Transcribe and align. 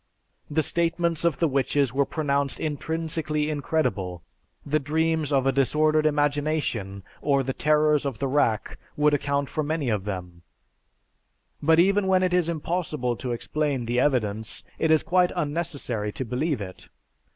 The 0.49 0.63
statements 0.63 1.23
of 1.23 1.37
the 1.37 1.47
witches 1.47 1.93
were 1.93 2.07
pronounced 2.07 2.59
intrinsically 2.59 3.51
incredible. 3.51 4.23
The 4.65 4.79
dreams 4.79 5.31
of 5.31 5.45
a 5.45 5.51
disordered 5.51 6.07
imagination, 6.07 7.03
or 7.21 7.43
the 7.43 7.53
terrors 7.53 8.03
of 8.03 8.17
the 8.17 8.27
rack, 8.27 8.79
would 8.97 9.13
account 9.13 9.47
for 9.47 9.61
many 9.61 9.89
of 9.89 10.05
them; 10.05 10.41
but 11.61 11.79
even 11.79 12.07
when 12.07 12.23
it 12.23 12.33
is 12.33 12.49
impossible 12.49 13.15
to 13.17 13.31
explain 13.31 13.85
the 13.85 13.99
evidence, 13.99 14.63
it 14.79 14.89
is 14.89 15.03
quite 15.03 15.31
unnecessary 15.35 16.11
to 16.13 16.25
believe 16.25 16.61
it. 16.61 16.89